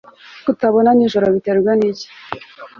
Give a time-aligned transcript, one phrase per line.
[0.45, 2.07] kutabona nijoro biterwa n'iki